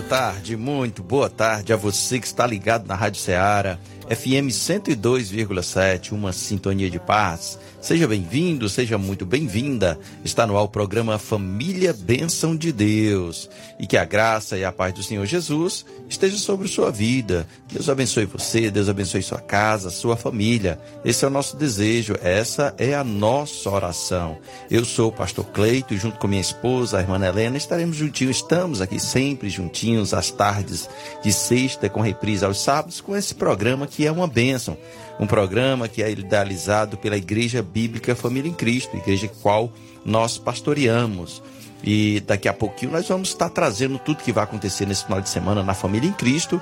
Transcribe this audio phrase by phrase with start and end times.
[0.00, 6.32] Tarde, muito boa tarde a você que está ligado na Rádio Ceará, FM 102,7, uma
[6.32, 7.58] sintonia de paz.
[7.80, 9.98] Seja bem-vindo, seja muito bem-vinda.
[10.24, 13.48] Está no ar o programa Família Bênção de Deus.
[13.78, 17.46] E que a graça e a paz do Senhor Jesus esteja sobre sua vida.
[17.70, 20.80] Deus abençoe você, Deus abençoe sua casa, sua família.
[21.04, 24.38] Esse é o nosso desejo, essa é a nossa oração.
[24.70, 28.36] Eu sou o pastor Cleito e junto com minha esposa, a irmã Helena, estaremos juntinhos,
[28.36, 30.88] estamos aqui sempre juntinhos às tardes
[31.22, 34.76] de sexta com reprise aos sábados com esse programa que é uma bênção
[35.18, 39.72] um programa que é idealizado pela Igreja Bíblica Família em Cristo, igreja qual
[40.04, 41.42] nós pastoreamos.
[41.82, 45.28] E daqui a pouquinho nós vamos estar trazendo tudo que vai acontecer nesse final de
[45.28, 46.60] semana na Família em Cristo.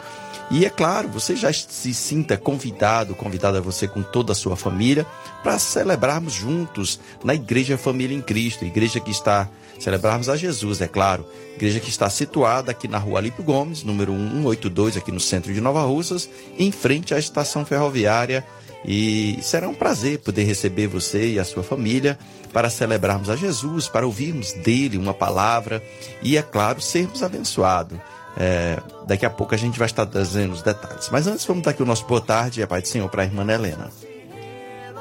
[0.50, 5.06] E é claro, você já se sinta convidado, convidada você com toda a sua família,
[5.42, 10.88] para celebrarmos juntos na Igreja Família em Cristo, igreja que está celebrarmos a Jesus, é
[10.88, 11.26] claro.
[11.56, 15.60] Igreja que está situada aqui na rua Alípio Gomes, número 182, aqui no centro de
[15.60, 16.28] Nova Russas,
[16.58, 18.44] em frente à estação ferroviária.
[18.86, 22.18] E será um prazer poder receber você e a sua família
[22.52, 25.82] para celebrarmos a Jesus, para ouvirmos dele uma palavra
[26.22, 27.98] e, é claro, sermos abençoados.
[28.36, 31.08] É, daqui a pouco a gente vai estar trazendo os detalhes.
[31.10, 33.22] Mas antes, vamos dar aqui o nosso boa tarde e a paz do Senhor para
[33.22, 33.90] a irmã Helena.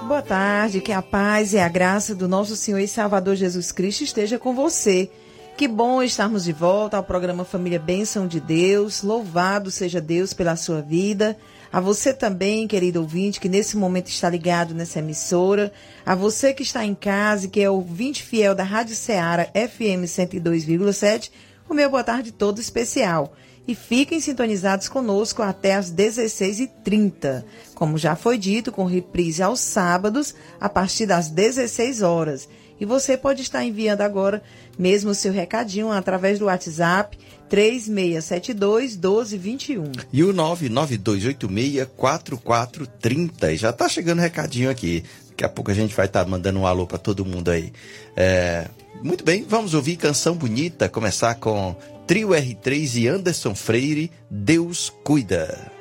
[0.08, 4.04] Boa tarde, que a paz e a graça do nosso Senhor e Salvador Jesus Cristo
[4.04, 5.10] esteja com você.
[5.56, 9.02] Que bom estarmos de volta ao programa Família Bênção de Deus.
[9.02, 11.38] Louvado seja Deus pela sua vida.
[11.72, 15.72] A você também, querido ouvinte, que nesse momento está ligado nessa emissora.
[16.06, 20.04] A você que está em casa e que é ouvinte fiel da Rádio Ceará FM
[20.06, 21.32] 102,7.
[21.70, 23.34] O meu boa tarde todo especial
[23.68, 27.44] e fiquem sintonizados conosco até às 16h30.
[27.74, 32.48] Como já foi dito, com reprise aos sábados, a partir das 16 horas.
[32.80, 34.44] E você pode estar enviando agora
[34.78, 39.92] mesmo o seu recadinho através do WhatsApp 3672 1221.
[40.12, 43.56] E o 99286 4430.
[43.56, 45.04] Já está chegando recadinho aqui.
[45.30, 47.72] Daqui a pouco a gente vai estar tá mandando um alô para todo mundo aí.
[48.16, 48.68] É,
[49.02, 51.76] muito bem, vamos ouvir canção bonita, começar com
[52.06, 55.73] Trio R3 e Anderson Freire, Deus cuida.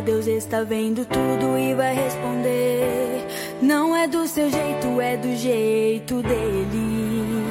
[0.00, 3.26] Deus está vendo tudo e vai responder.
[3.62, 7.44] Não é do seu jeito, é do jeito dele.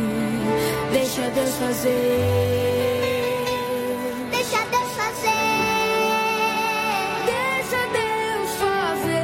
[0.92, 1.90] Deixa Deus fazer.
[4.30, 5.30] Deixa Deus fazer.
[7.26, 9.20] Deixa Deus fazer.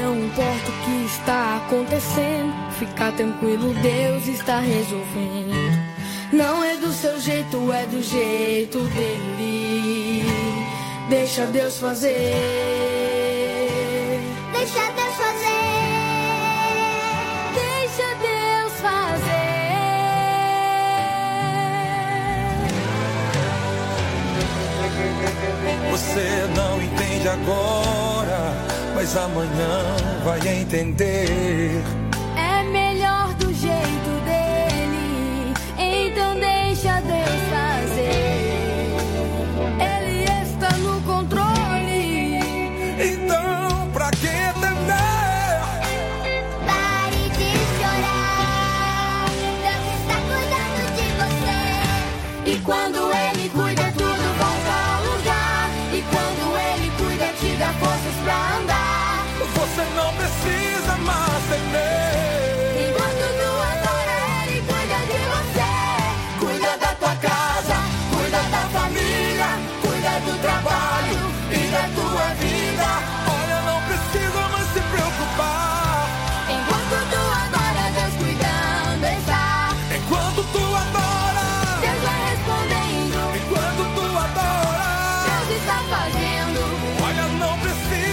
[0.00, 5.54] Não importa o que está acontecendo, fica tranquilo, Deus está resolvendo.
[6.32, 10.24] Não é do seu jeito, é do jeito dele.
[11.10, 12.34] Deixa Deus fazer.
[14.52, 15.90] Deixa Deus fazer.
[17.54, 19.50] Deixa Deus fazer.
[25.90, 28.54] Você não entende agora,
[28.94, 31.82] mas amanhã vai entender.
[85.70, 86.60] Está fazendo.
[87.00, 88.09] olha, não precisa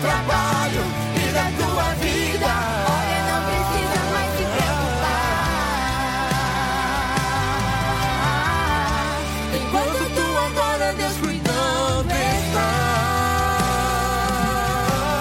[0.00, 0.82] trabalho
[1.16, 2.46] e da tua vida.
[2.88, 5.40] Olha, não precisa mais se preocupar.
[9.56, 12.70] Enquanto tu adora, Deus cuidando está.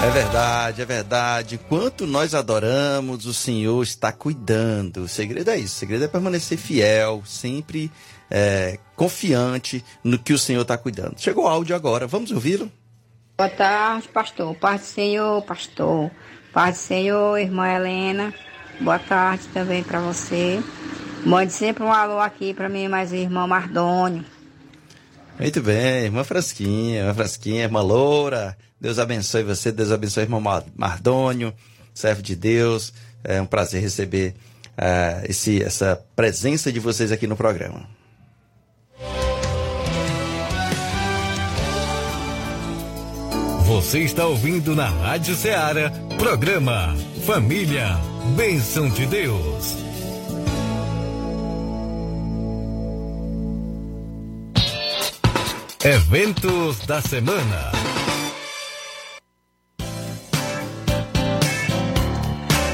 [0.05, 1.55] É verdade, é verdade.
[1.55, 5.03] Enquanto nós adoramos, o Senhor está cuidando.
[5.03, 5.75] O segredo é isso.
[5.75, 7.91] O segredo é permanecer fiel, sempre
[8.31, 11.15] é, confiante no que o Senhor está cuidando.
[11.17, 12.71] Chegou o áudio agora, vamos ouvi-lo?
[13.39, 14.53] Boa tarde, pastor.
[14.53, 16.11] Paz do Senhor, pastor.
[16.51, 18.33] Paz do Senhor, irmã Helena.
[18.81, 20.61] Boa tarde também para você.
[21.25, 24.25] Mande sempre um alô aqui para mim, mais o irmão Mardônio.
[25.39, 28.57] Muito bem, irmã Frasquinha, irmã Frasquinha, irmã Loura.
[28.77, 31.53] Deus abençoe você, Deus abençoe o irmão Mar- Mardônio,
[31.93, 32.91] servo de Deus.
[33.23, 34.35] É um prazer receber
[34.77, 37.87] eh, esse, essa presença de vocês aqui no programa.
[43.69, 47.99] Você está ouvindo na Rádio Ceará, programa Família,
[48.35, 49.75] Bênção de Deus.
[55.85, 57.71] Eventos da semana.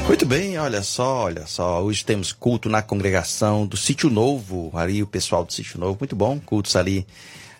[0.06, 1.82] Muito bem, olha só, olha só.
[1.82, 6.16] Hoje temos culto na congregação do Sítio Novo, ali o pessoal do Sítio Novo, muito
[6.16, 7.06] bom, cultos ali.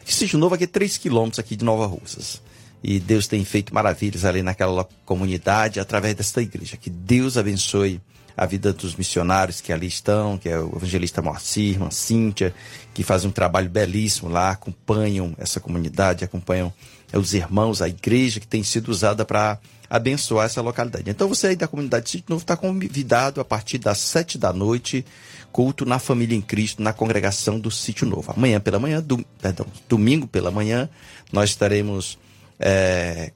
[0.07, 2.46] Sítio Novo aqui é 3 quilômetros aqui de Nova Russas.
[2.83, 6.77] E Deus tem feito maravilhas ali naquela comunidade através desta igreja.
[6.77, 8.01] Que Deus abençoe
[8.37, 12.55] a vida dos missionários que ali estão, que é o evangelista Moacir, irmã Cíntia,
[12.93, 16.71] que fazem um trabalho belíssimo lá, acompanham essa comunidade, acompanham
[17.11, 21.09] é, os irmãos, a igreja que tem sido usada para abençoar essa localidade.
[21.09, 25.05] Então você aí da comunidade Sítio Novo está convidado a partir das sete da noite,
[25.51, 28.35] culto na família em Cristo, na congregação do Sítio Novo.
[28.37, 30.91] Amanhã pela manhã, dom- perdão, domingo pela manhã,
[31.33, 32.19] nós estaremos
[32.59, 33.33] é,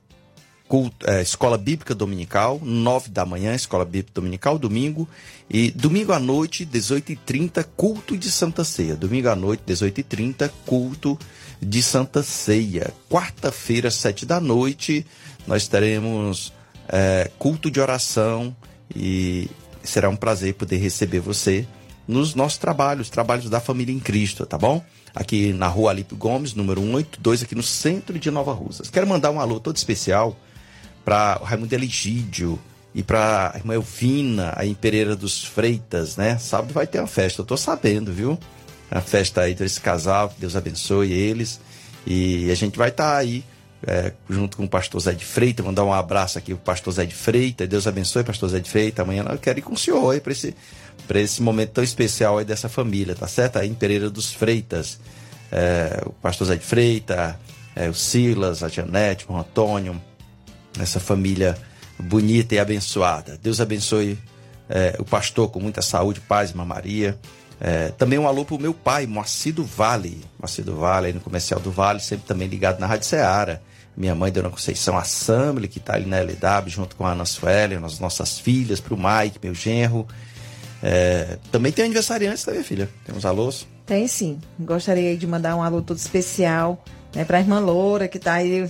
[0.69, 5.09] culto- é, escola bíblica dominical, nove da manhã, escola bíblica dominical, domingo.
[5.49, 8.95] E domingo à noite, 18h30, culto de Santa Ceia.
[8.95, 11.19] Domingo à noite, 18h30, culto
[11.61, 12.93] de Santa Ceia.
[13.09, 15.05] Quarta-feira, sete da noite,
[15.47, 16.53] nós teremos
[16.89, 18.55] é, culto de oração
[18.95, 19.49] e
[19.83, 21.67] será um prazer poder receber você
[22.07, 24.85] nos nossos trabalhos, trabalhos da família em Cristo, tá bom?
[25.15, 28.89] Aqui na rua Alípio Gomes, número 182, aqui no centro de Nova Russas.
[28.91, 30.37] Quero mandar um alô todo especial
[31.05, 32.59] para o Raimundo Eligídio
[32.95, 36.39] e para a irmã Elvina, em Pereira dos Freitas, né?
[36.39, 38.39] Sábado vai ter uma festa, eu tô sabendo, viu?
[38.91, 41.61] A festa aí desse casal, Deus abençoe eles.
[42.07, 43.45] E a gente vai estar tá aí
[43.87, 47.07] é, junto com o pastor Zé de Freitas, mandar um abraço aqui pro pastor Zé
[47.07, 47.69] de Freitas.
[47.69, 49.03] Deus abençoe, pastor Zé de Freitas.
[49.03, 50.55] Amanhã eu quero ir com o senhor aí para esse,
[51.11, 53.59] esse momento tão especial aí dessa família, tá certo?
[53.59, 54.99] Aí em Pereira dos Freitas.
[55.53, 57.35] É, o pastor Zé de Freitas,
[57.75, 60.01] é, o Silas, a Janete, o Antônio,
[60.79, 61.57] essa família
[61.99, 63.39] bonita e abençoada.
[63.43, 64.19] Deus abençoe
[64.69, 67.19] é, o pastor com muita saúde, paz, irmã Maria.
[67.61, 70.25] É, também um alô pro meu pai, Moacir do Vale.
[70.39, 73.61] Moacir do Vale, aí no comercial do Vale, sempre também ligado na Rádio Ceará.
[73.97, 77.75] Minha mãe, Dona Conceição Assembly, que está ali na LW, junto com a Ana Sueli,
[77.75, 80.07] as nossas filhas, pro Mike, meu genro.
[80.83, 82.89] É, também tem aniversariantes, tá, minha filha?
[83.05, 83.67] Tem uns alôs?
[83.87, 84.39] Tem sim.
[84.59, 86.83] Gostaria de mandar um alô todo especial
[87.15, 88.69] né, para a irmã Loura, que está aí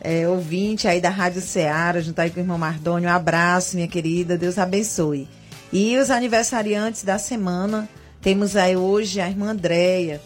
[0.00, 3.08] é, ouvinte aí da Rádio Ceará, junto aí com o irmão Mardônio.
[3.08, 4.38] Um abraço, minha querida.
[4.38, 5.28] Deus abençoe.
[5.72, 7.88] E os aniversariantes da semana,
[8.20, 10.20] temos aí hoje a irmã Andréia.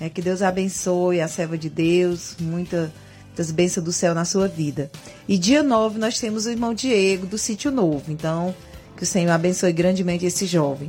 [0.00, 2.92] É, que Deus abençoe, a serva de Deus, muita,
[3.26, 4.90] muitas bênçãos do céu na sua vida.
[5.26, 8.04] E dia 9 nós temos o irmão Diego, do Sítio Novo.
[8.08, 8.54] Então,
[8.98, 10.88] que o Senhor abençoe grandemente esse jovem.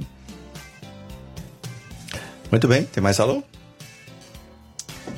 [2.49, 3.43] Muito bem, tem mais alô?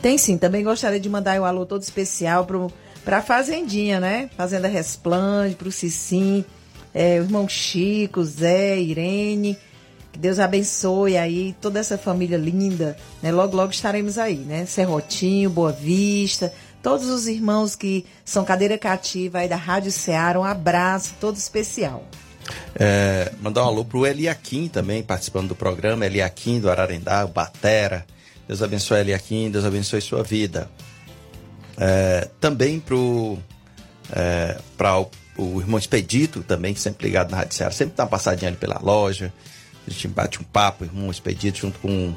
[0.01, 2.45] Tem sim, também gostaria de mandar um alô todo especial
[3.05, 4.29] para a Fazendinha, né?
[4.36, 6.43] Fazenda Resplande, para o Cicim,
[6.93, 9.57] é, o irmão Chico, Zé, Irene.
[10.12, 12.98] Que Deus abençoe aí toda essa família linda.
[13.24, 13.31] Né?
[13.31, 14.65] Logo, logo estaremos aí, né?
[14.65, 16.51] Serrotinho, Boa Vista,
[16.83, 20.38] todos os irmãos que são cadeira cativa aí da Rádio Ceará.
[20.38, 22.03] Um abraço todo especial.
[22.75, 26.05] É, mandar um alô pro Eliakim também, participando do programa.
[26.05, 28.05] Eliakim do Ararendá, Batera.
[28.48, 30.69] Deus abençoe Eliakim, Deus abençoe sua vida.
[31.77, 32.95] É, também para
[34.13, 34.57] é,
[34.98, 38.57] o, o irmão Expedito, também, sempre ligado na Rádio Ceará, sempre dá uma passadinha ali
[38.57, 39.33] pela loja.
[39.88, 42.13] A gente bate um papo, irmão Expedito, junto com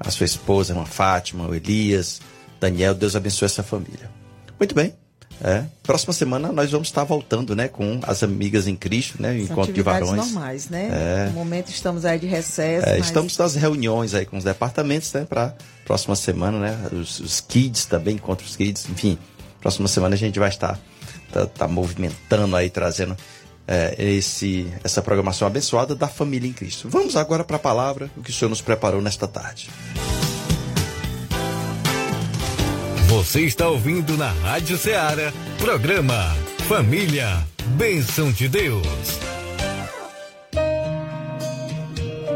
[0.00, 2.20] a sua esposa, irmã Fátima, o Elias,
[2.60, 2.94] Daniel.
[2.94, 4.10] Deus abençoe essa família.
[4.58, 5.03] Muito bem.
[5.42, 5.64] É.
[5.82, 9.72] Próxima semana nós vamos estar voltando, né, com as amigas em Cristo, né, o encontro
[9.72, 10.12] de varões.
[10.12, 10.90] normais, né?
[10.92, 11.26] É.
[11.26, 12.88] No momento estamos aí de recesso.
[12.88, 13.06] É, mas...
[13.06, 17.84] Estamos nas reuniões aí com os departamentos, né, para próxima semana, né, os, os, kids
[17.86, 19.18] também, encontros os kids, enfim.
[19.60, 20.78] Próxima semana a gente vai estar
[21.32, 23.16] tá, tá movimentando aí, trazendo
[23.66, 26.88] é, esse, essa programação abençoada da família em Cristo.
[26.88, 29.70] Vamos agora para a palavra, o que o Senhor nos preparou nesta tarde.
[33.14, 36.34] Você está ouvindo na Rádio Ceará, programa
[36.68, 38.88] Família, Bênção de Deus.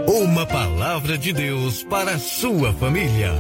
[0.07, 3.33] Uma palavra de Deus para a sua família.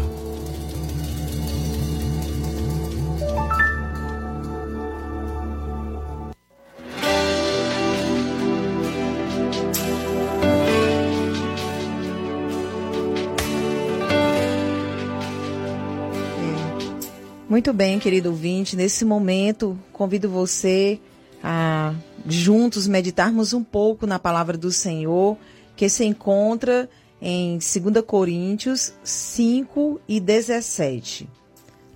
[17.58, 18.76] Muito bem, querido ouvinte.
[18.76, 21.00] Nesse momento, convido você
[21.42, 21.92] a
[22.24, 25.36] juntos meditarmos um pouco na palavra do Senhor,
[25.74, 26.88] que se encontra
[27.20, 31.28] em 2 Coríntios 5 e 17.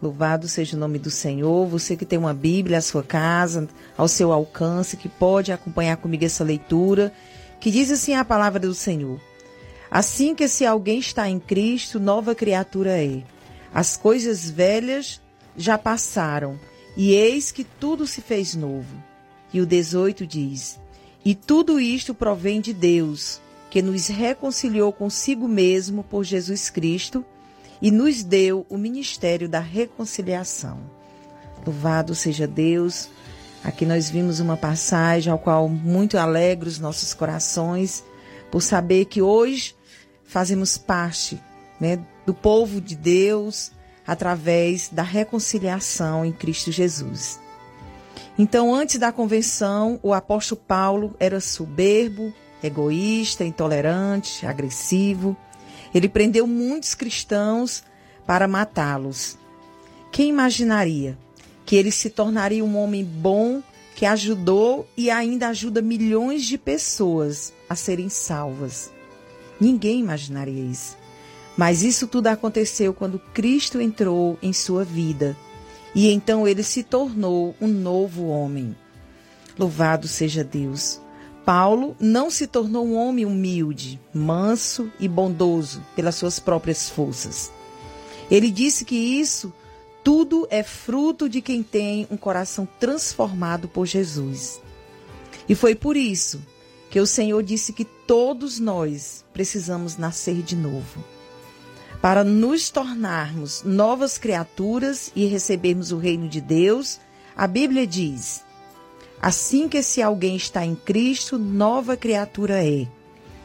[0.02, 1.64] Louvado seja o nome do Senhor.
[1.68, 6.24] Você que tem uma Bíblia à sua casa, ao seu alcance, que pode acompanhar comigo
[6.24, 7.12] essa leitura,
[7.60, 9.20] que diz assim a palavra do Senhor:
[9.88, 13.22] Assim que se alguém está em Cristo, nova criatura é.
[13.72, 15.22] As coisas velhas
[15.56, 16.58] já passaram,
[16.96, 19.02] e eis que tudo se fez novo.
[19.52, 20.78] E o 18 diz:
[21.24, 23.40] E tudo isto provém de Deus,
[23.70, 27.24] que nos reconciliou consigo mesmo por Jesus Cristo
[27.80, 30.78] e nos deu o ministério da reconciliação.
[31.66, 33.08] Louvado seja Deus.
[33.64, 38.04] Aqui nós vimos uma passagem ao qual muito alegra os nossos corações
[38.50, 39.74] por saber que hoje
[40.24, 41.40] fazemos parte
[41.80, 43.72] né, do povo de Deus,
[44.06, 47.40] através da reconciliação em Cristo Jesus.
[48.38, 52.32] Então, antes da convenção, o apóstolo Paulo era soberbo,
[52.62, 55.36] egoísta, intolerante, agressivo.
[55.94, 57.84] Ele prendeu muitos cristãos
[58.26, 59.36] para matá-los.
[60.10, 61.18] Quem imaginaria
[61.66, 63.62] que ele se tornaria um homem bom
[63.94, 68.90] que ajudou e ainda ajuda milhões de pessoas a serem salvas?
[69.60, 71.01] Ninguém imaginaria isso.
[71.56, 75.36] Mas isso tudo aconteceu quando Cristo entrou em sua vida
[75.94, 78.74] e então ele se tornou um novo homem.
[79.58, 81.00] Louvado seja Deus.
[81.44, 87.52] Paulo não se tornou um homem humilde, manso e bondoso pelas suas próprias forças.
[88.30, 89.52] Ele disse que isso
[90.02, 94.60] tudo é fruto de quem tem um coração transformado por Jesus.
[95.48, 96.40] E foi por isso
[96.90, 101.04] que o Senhor disse que todos nós precisamos nascer de novo.
[102.02, 106.98] Para nos tornarmos novas criaturas e recebermos o reino de Deus,
[107.36, 108.42] a Bíblia diz:
[109.20, 112.88] Assim que se alguém está em Cristo, nova criatura é.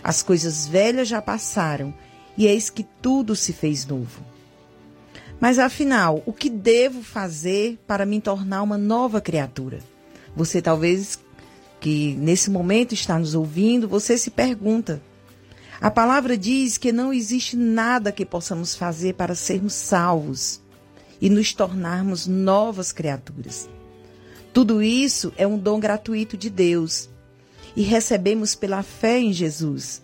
[0.03, 1.93] As coisas velhas já passaram,
[2.35, 4.25] e eis que tudo se fez novo.
[5.39, 9.81] Mas afinal, o que devo fazer para me tornar uma nova criatura?
[10.35, 11.19] Você talvez
[11.79, 14.99] que nesse momento está nos ouvindo, você se pergunta.
[15.79, 20.59] A palavra diz que não existe nada que possamos fazer para sermos salvos
[21.21, 23.69] e nos tornarmos novas criaturas.
[24.51, 27.09] Tudo isso é um dom gratuito de Deus
[27.75, 30.01] e recebemos pela fé em Jesus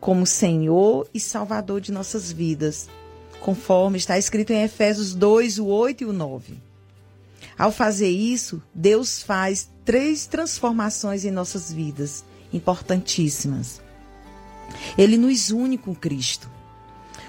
[0.00, 2.88] como Senhor e Salvador de nossas vidas,
[3.40, 6.54] conforme está escrito em Efésios 2, o 8 e o 9.
[7.58, 13.80] Ao fazer isso, Deus faz três transformações em nossas vidas, importantíssimas.
[14.96, 16.48] Ele nos une com Cristo.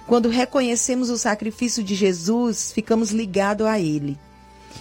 [0.08, 4.18] Quando reconhecemos o sacrifício de Jesus, ficamos ligados a Ele.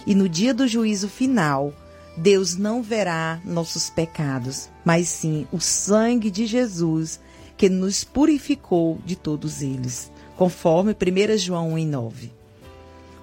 [0.05, 1.73] E no dia do juízo final,
[2.17, 7.19] Deus não verá nossos pecados, mas sim o sangue de Jesus
[7.55, 12.31] que nos purificou de todos eles, conforme 1 João 1,9.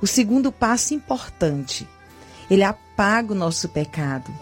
[0.00, 1.88] O segundo passo importante
[2.50, 4.32] ele apaga o nosso pecado.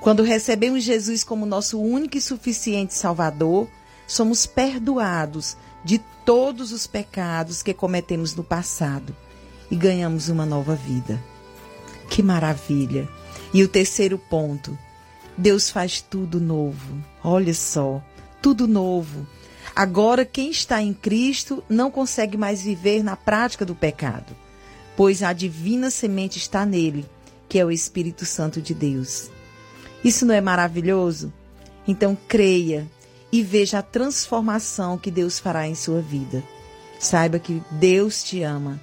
[0.00, 3.68] Quando recebemos Jesus como nosso único e suficiente Salvador,
[4.08, 9.14] somos perdoados de todos os pecados que cometemos no passado
[9.70, 11.22] e ganhamos uma nova vida.
[12.10, 13.08] Que maravilha!
[13.54, 14.76] E o terceiro ponto,
[15.36, 16.96] Deus faz tudo novo.
[17.22, 18.02] Olha só,
[18.42, 19.26] tudo novo.
[19.76, 24.34] Agora, quem está em Cristo não consegue mais viver na prática do pecado,
[24.96, 27.06] pois a divina semente está nele
[27.48, 29.30] que é o Espírito Santo de Deus.
[30.04, 31.32] Isso não é maravilhoso?
[31.86, 32.86] Então creia
[33.30, 36.42] e veja a transformação que Deus fará em sua vida.
[36.98, 38.80] Saiba que Deus te ama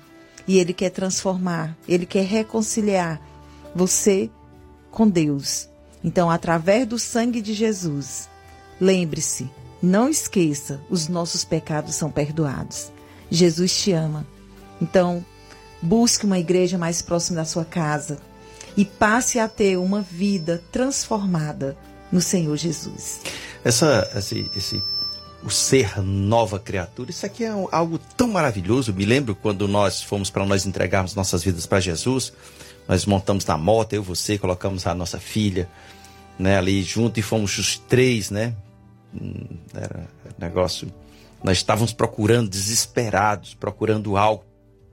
[0.47, 3.21] e Ele quer transformar, Ele quer reconciliar
[3.73, 4.29] você
[4.91, 5.67] com Deus.
[6.03, 8.29] Então, através do sangue de Jesus,
[8.79, 9.49] lembre-se,
[9.81, 12.91] não esqueça, os nossos pecados são perdoados.
[13.29, 14.25] Jesus te ama.
[14.81, 15.25] Então,
[15.81, 18.19] busque uma igreja mais próxima da sua casa
[18.77, 21.77] e passe a ter uma vida transformada
[22.11, 23.19] no Senhor Jesus.
[23.65, 24.83] Essa, esse, esse,
[25.43, 28.93] o ser nova criatura, isso aqui é algo tão maravilhoso.
[28.93, 32.31] Me lembro quando nós fomos para nós entregarmos nossas vidas para Jesus,
[32.87, 35.67] nós montamos na moto, eu e você, colocamos a nossa filha,
[36.37, 38.53] né, ali junto e fomos os três, né?
[39.11, 40.93] Hum, era negócio.
[41.43, 44.45] Nós estávamos procurando, desesperados, procurando algo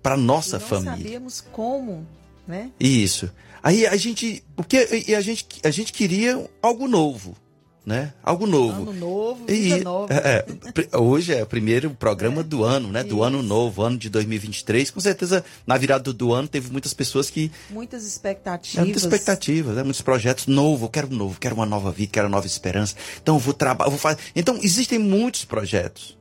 [0.03, 0.97] para nossa e não família.
[0.97, 2.07] sabíamos como,
[2.49, 2.71] né?
[2.81, 3.31] Isso.
[3.63, 7.37] Aí a gente, porque e a gente, a gente queria algo novo,
[7.85, 8.12] né?
[8.23, 8.83] Algo novo.
[8.83, 10.14] Ano novo, e, nova.
[10.14, 10.45] é,
[10.92, 13.03] é, hoje é o primeiro programa É, do ano, né?
[13.03, 13.23] Do isso.
[13.25, 14.90] ano novo, ano de 2023.
[14.90, 18.85] Com certeza, na virada do ano, teve muitas pessoas que Muitas é, expectativas.
[18.85, 19.83] muitas expectativas, né?
[19.83, 22.95] muitos projetos novo, eu quero um novo, quero uma nova vida, quero uma nova esperança.
[23.21, 24.21] Então vou trabalhar, vou fazer.
[24.37, 26.16] Então existem muitos projetos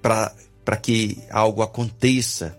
[0.00, 0.32] para
[0.64, 2.56] para que algo aconteça,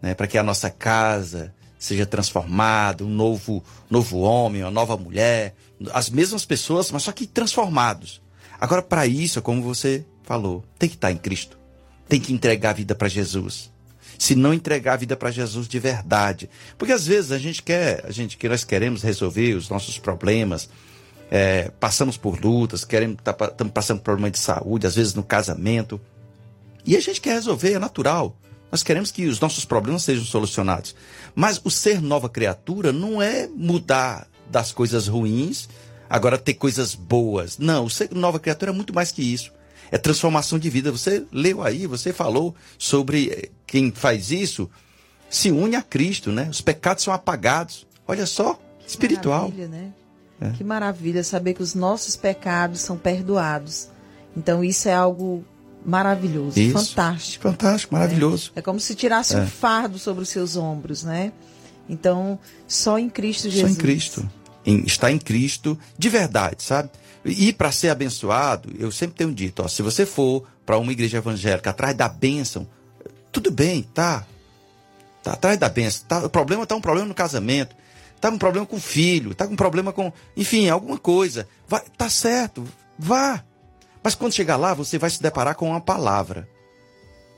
[0.00, 0.14] né?
[0.14, 5.54] Para que a nossa casa seja transformada, um novo novo homem, uma nova mulher,
[5.92, 8.20] as mesmas pessoas, mas só que transformados.
[8.60, 11.58] Agora para isso, como você falou, tem que estar em Cristo.
[12.08, 13.72] Tem que entregar a vida para Jesus
[14.22, 16.48] se não entregar a vida para Jesus de verdade.
[16.78, 20.68] Porque às vezes a gente quer, a gente que nós queremos resolver os nossos problemas,
[21.28, 26.00] é, passamos por lutas, queremos estamos passando por problema de saúde, às vezes no casamento,
[26.86, 28.38] e a gente quer resolver, é natural.
[28.70, 30.94] Nós queremos que os nossos problemas sejam solucionados.
[31.34, 35.68] Mas o ser nova criatura não é mudar das coisas ruins,
[36.08, 37.58] agora ter coisas boas.
[37.58, 39.50] Não, o ser nova criatura é muito mais que isso
[39.92, 40.90] é transformação de vida.
[40.90, 44.68] Você leu aí, você falou sobre eh, quem faz isso
[45.28, 46.48] se une a Cristo, né?
[46.50, 47.86] Os pecados são apagados.
[48.08, 49.50] Olha só, espiritual.
[49.50, 49.92] Maravilha, né?
[50.40, 50.50] É.
[50.50, 53.88] Que maravilha saber que os nossos pecados são perdoados.
[54.34, 55.44] Então isso é algo
[55.84, 56.72] maravilhoso, Isso.
[56.88, 57.42] fantástico.
[57.42, 58.50] Fantástico, maravilhoso.
[58.56, 59.40] É como se tirasse É.
[59.40, 61.32] um fardo sobre os seus ombros, né?
[61.88, 63.72] Então, só em Cristo Só Jesus.
[63.72, 64.30] em Cristo.
[64.64, 66.90] Em, está em Cristo de verdade, sabe?
[67.24, 71.18] E para ser abençoado, eu sempre tenho dito, ó, se você for para uma igreja
[71.18, 72.66] evangélica atrás da bênção,
[73.30, 74.26] tudo bem, tá?
[75.22, 76.04] Tá atrás da bênção.
[76.06, 77.76] Tá, o problema tá um problema no casamento,
[78.20, 81.48] tá um problema com o filho, tá um problema com, enfim, alguma coisa.
[81.68, 82.66] Vai, tá certo,
[82.98, 83.42] vá.
[84.02, 86.48] Mas quando chegar lá, você vai se deparar com uma palavra.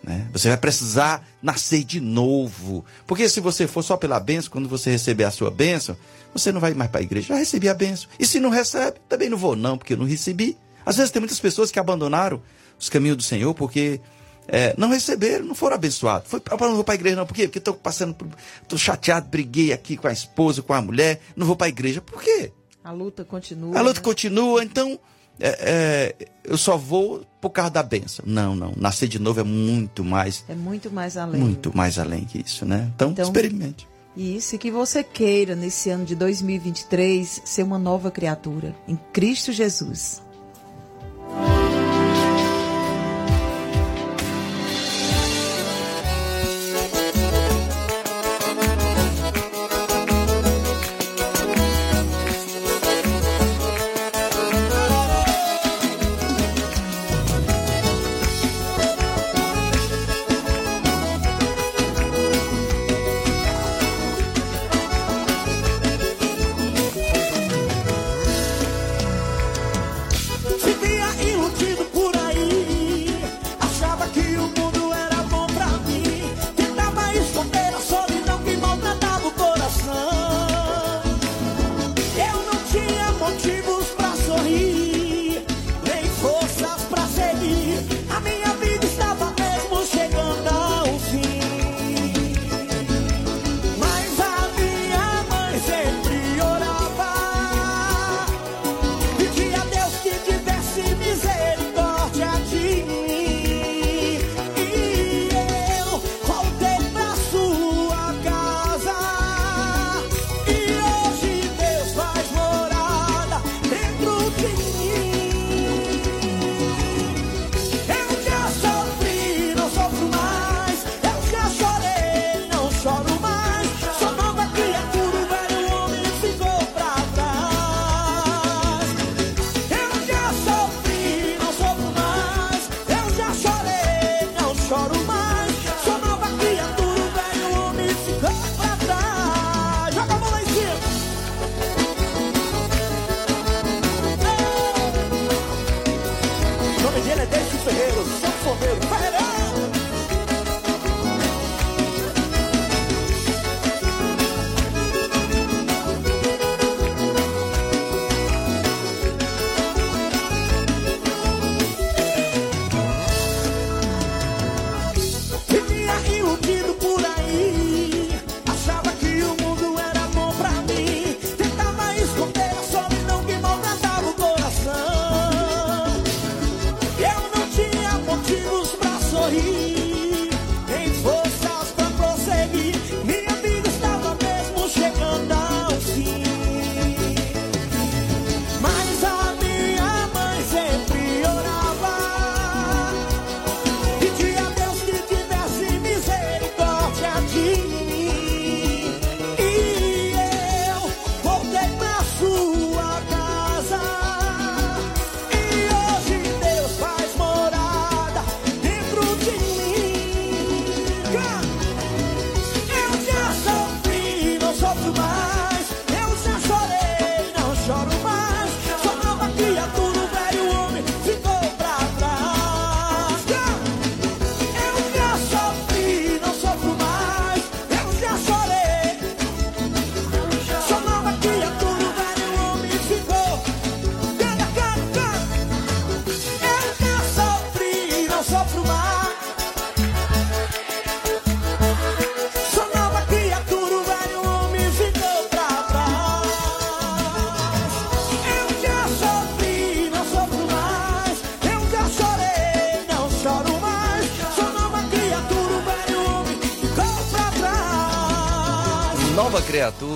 [0.05, 0.29] Né?
[0.33, 2.85] Você vai precisar nascer de novo.
[3.07, 5.97] Porque se você for só pela bênção, quando você receber a sua bênção,
[6.33, 7.29] você não vai mais para a igreja.
[7.29, 8.09] Já recebi a bênção.
[8.19, 10.59] E se não recebe, também não vou, não, porque eu não recebi.
[10.85, 12.43] Às vezes tem muitas pessoas que abandonaram
[12.79, 13.99] os caminhos do Senhor porque
[14.47, 16.31] é, não receberam, não foram abençoados.
[16.31, 17.27] Foi, eu não vou para a igreja, não.
[17.27, 17.45] Por quê?
[17.45, 18.15] Porque estou passando,
[18.63, 22.03] estou chateado, briguei aqui com a esposa, com a mulher, não vou para a igreja.
[22.03, 22.53] Por quê?
[22.83, 23.79] A luta continua.
[23.79, 24.05] A luta né?
[24.05, 25.01] continua, então
[25.39, 28.25] é, é, eu só vou por causa da benção.
[28.27, 28.73] Não, não.
[28.77, 30.45] Nascer de novo é muito mais.
[30.49, 31.41] É muito mais além.
[31.41, 32.91] Muito mais além que isso, né?
[32.95, 33.87] Então, Então, experimente.
[34.17, 39.53] Isso, e que você queira, nesse ano de 2023, ser uma nova criatura em Cristo
[39.53, 40.23] Jesus.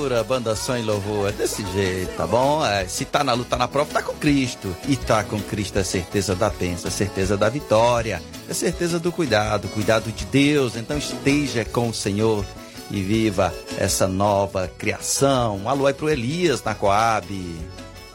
[0.09, 1.29] Criatura, banda Som e Louvor.
[1.29, 2.65] É desse jeito, tá bom?
[2.65, 4.75] É, se tá na luta, tá na prova, tá com Cristo.
[4.89, 9.13] E tá com Cristo é certeza da bênção, é certeza da vitória, é certeza do
[9.13, 10.77] cuidado, cuidado de Deus.
[10.77, 12.45] Então esteja com o Senhor
[12.91, 15.59] e viva essa nova criação.
[15.59, 17.27] Um alô aí pro Elias na Coab.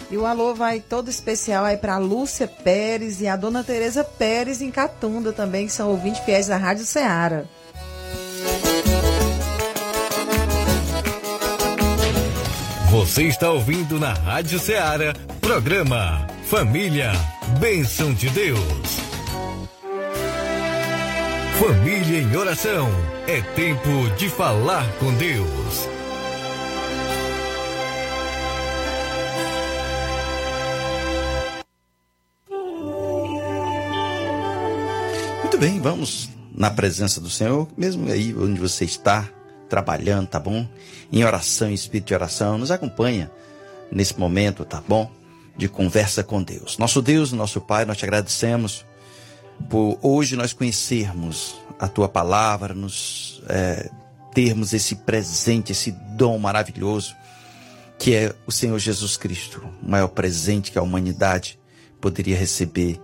[0.09, 4.61] E o alô vai todo especial aí para Lúcia Pérez e a dona Tereza Pérez
[4.61, 7.43] em Catunda também, que são ouvintes fiéis da Rádio Ceará.
[12.93, 17.11] Você está ouvindo na Rádio Ceará, programa Família,
[17.59, 18.59] Bênção de Deus.
[21.59, 22.87] Família em oração.
[23.25, 25.89] É tempo de falar com Deus.
[35.41, 39.27] Muito bem, vamos na presença do Senhor, mesmo aí onde você está,
[39.73, 40.67] trabalhando, tá bom?
[41.11, 43.31] Em oração, em espírito de oração, nos acompanha
[43.91, 45.09] nesse momento, tá bom?
[45.57, 46.77] De conversa com Deus.
[46.77, 48.85] Nosso Deus, nosso Pai, nós te agradecemos
[49.67, 53.89] por hoje nós conhecermos a tua palavra, nos é,
[54.31, 57.15] termos esse presente, esse dom maravilhoso
[57.97, 61.57] que é o Senhor Jesus Cristo, o maior presente que a humanidade
[61.99, 62.99] poderia receber,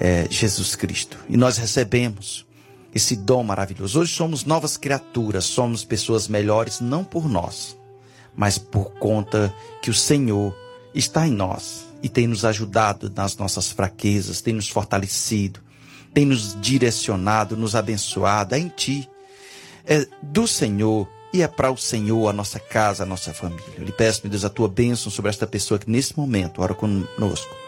[0.00, 1.16] é Jesus Cristo.
[1.28, 2.44] E nós recebemos
[2.94, 4.00] esse dom maravilhoso.
[4.00, 7.76] Hoje somos novas criaturas, somos pessoas melhores não por nós,
[8.36, 9.52] mas por conta
[9.82, 10.54] que o Senhor
[10.94, 15.60] está em nós e tem nos ajudado nas nossas fraquezas, tem nos fortalecido,
[16.12, 18.54] tem nos direcionado, nos abençoado.
[18.54, 19.10] É em Ti,
[19.84, 23.64] é do Senhor e é para o Senhor a nossa casa, a nossa família.
[23.76, 26.74] Eu lhe peço, meu Deus, a tua bênção sobre esta pessoa que nesse momento ora
[26.74, 27.63] conosco.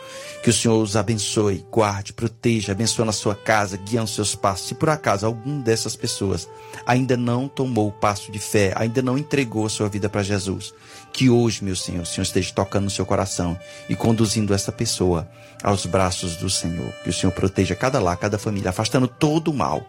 [0.46, 4.68] Que o Senhor os abençoe, guarde, proteja, abençoe na sua casa, guiando seus passos.
[4.68, 6.48] Se por acaso algum dessas pessoas
[6.86, 10.72] ainda não tomou o passo de fé, ainda não entregou a sua vida para Jesus,
[11.12, 15.28] que hoje, meu Senhor, o Senhor esteja tocando no seu coração e conduzindo essa pessoa
[15.64, 16.92] aos braços do Senhor.
[17.02, 19.84] Que o Senhor proteja cada lá, cada família, afastando todo o mal,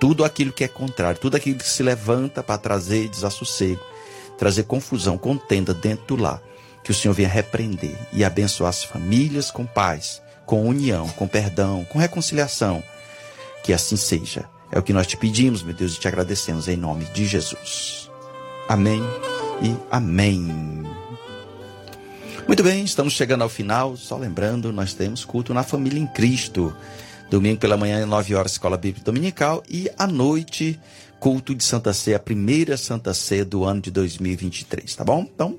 [0.00, 3.80] tudo aquilo que é contrário, tudo aquilo que se levanta para trazer desassossego,
[4.36, 6.42] trazer confusão, contenda dentro do lar.
[6.82, 11.84] Que o Senhor venha repreender e abençoar as famílias com paz, com união, com perdão,
[11.84, 12.82] com reconciliação.
[13.62, 14.48] Que assim seja.
[14.72, 18.08] É o que nós te pedimos, meu Deus, e te agradecemos em nome de Jesus.
[18.68, 19.02] Amém
[19.62, 20.80] e amém.
[22.46, 23.96] Muito bem, estamos chegando ao final.
[23.96, 26.74] Só lembrando, nós temos culto na família em Cristo.
[27.30, 29.62] Domingo pela manhã, 9 horas, Escola Bíblica Dominical.
[29.68, 30.80] E à noite,
[31.20, 35.28] culto de Santa Ceia, a primeira Santa Ceia do ano de 2023, tá bom?
[35.32, 35.58] Então,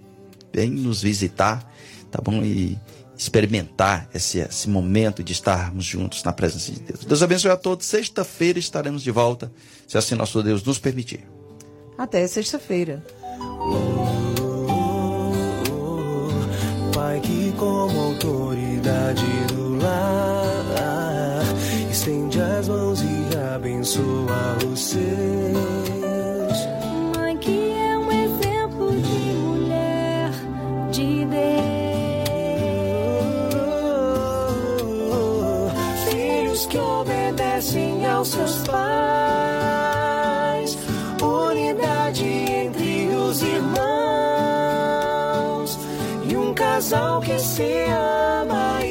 [0.53, 1.69] vem nos visitar,
[2.09, 2.43] tá bom?
[2.43, 2.77] E
[3.17, 7.05] experimentar esse, esse momento de estarmos juntos na presença de Deus.
[7.05, 7.85] Deus abençoe a todos.
[7.85, 9.51] Sexta-feira estaremos de volta,
[9.87, 11.23] se assim nosso Deus nos permitir.
[11.97, 13.05] Até sexta-feira.
[16.95, 21.43] Pai que como autoridade do lar
[21.91, 25.90] estende as mãos e abençoa seus.
[36.69, 38.77] Que obedecem aos seus pais,
[41.21, 43.79] unidade entre os irmãos.
[46.29, 48.85] E um casal que se ama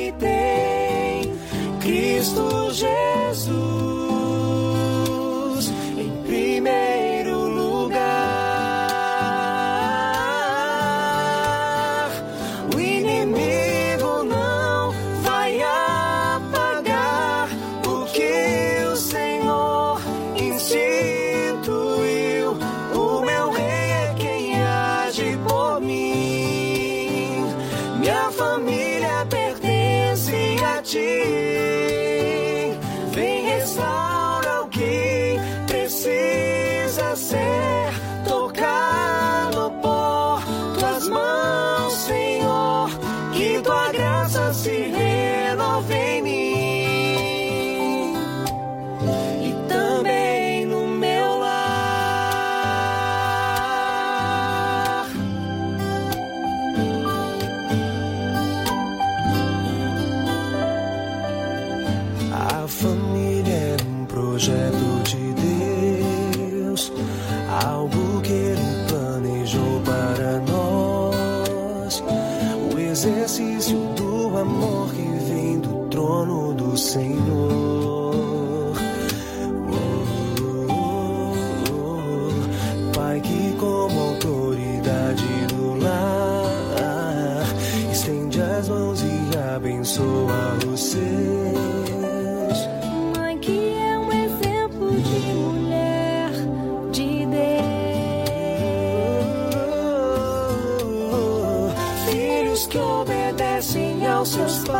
[104.20, 104.78] aos seus pais,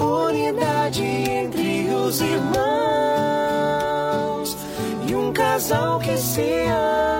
[0.00, 2.58] unidade entre os irmãos
[5.08, 6.64] e um casal que se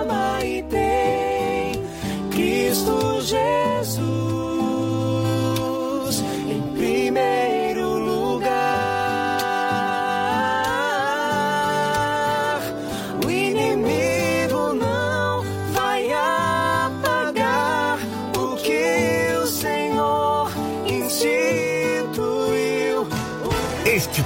[0.03, 0.43] ama